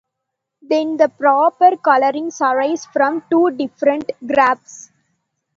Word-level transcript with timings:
Then 0.63 0.97
the 0.97 1.09
proper 1.09 1.77
colorings 1.77 2.41
arise 2.41 2.87
from 2.87 3.23
two 3.29 3.51
different 3.51 4.11
graphs. 4.25 4.89